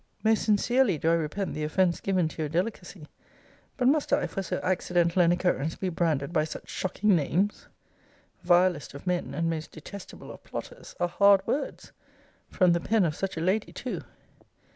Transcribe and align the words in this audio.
Most 0.23 0.41
sincerely 0.41 0.97
do 0.97 1.11
I 1.11 1.13
repent 1.13 1.53
the 1.53 1.63
offence 1.63 1.99
given 1.99 2.27
to 2.29 2.41
your 2.41 2.49
delicacy 2.49 3.05
But 3.77 3.87
must 3.87 4.11
I, 4.11 4.25
for 4.25 4.41
so 4.41 4.59
accidental 4.63 5.21
an 5.21 5.31
occurrence, 5.31 5.75
be 5.75 5.89
branded 5.89 6.33
by 6.33 6.43
such 6.43 6.69
shocking 6.71 7.15
names? 7.15 7.67
Vilest 8.43 8.95
of 8.95 9.05
men, 9.05 9.35
and 9.35 9.47
most 9.47 9.71
detestable 9.73 10.31
of 10.31 10.43
plotters, 10.43 10.95
are 10.99 11.07
hard 11.07 11.45
words! 11.45 11.91
From 12.49 12.73
the 12.73 12.79
pen 12.81 13.05
of 13.05 13.15
such 13.15 13.37
a 13.37 13.41
lady 13.41 13.71
too. 13.71 14.01